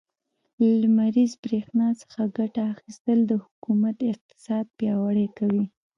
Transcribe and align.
له 0.59 0.69
لمريزې 0.81 1.37
برښنا 1.43 1.87
څخه 2.01 2.21
ګټه 2.37 2.61
اخيستل, 2.73 3.19
د 3.27 3.31
حکومت 3.43 3.97
اقتصاد 4.13 4.65
پياوړی 4.77 5.27
کوي. 5.37 5.65